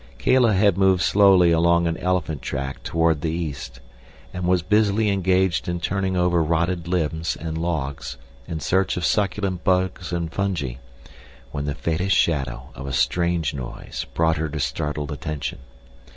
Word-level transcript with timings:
Kala 0.17 0.53
had 0.53 0.79
moved 0.79 1.03
slowly 1.03 1.51
along 1.51 1.85
an 1.85 1.95
elephant 1.97 2.41
track 2.41 2.81
toward 2.81 3.21
the 3.21 3.29
east, 3.29 3.81
and 4.33 4.45
was 4.45 4.63
busily 4.63 5.11
engaged 5.11 5.67
in 5.69 5.79
turning 5.79 6.17
over 6.17 6.41
rotted 6.41 6.87
limbs 6.87 7.35
and 7.39 7.55
logs 7.55 8.17
in 8.47 8.59
search 8.61 8.97
of 8.97 9.05
succulent 9.05 9.63
bugs 9.63 10.11
and 10.11 10.33
fungi, 10.33 10.73
when 11.51 11.65
the 11.65 11.75
faintest 11.75 12.15
shadow 12.15 12.71
of 12.73 12.87
a 12.87 12.93
strange 12.93 13.53
noise 13.53 14.07
brought 14.15 14.37
her 14.37 14.49
to 14.49 14.59
startled 14.59 15.11
attention. 15.11 15.59